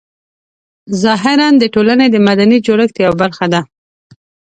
ظاهراً 1.03 1.47
د 1.61 1.63
ټولنې 1.73 2.07
د 2.11 2.15
مدني 2.27 2.57
جوړښت 2.65 2.95
یوه 3.05 3.15
برخه 3.21 3.45
ده. 3.53 3.61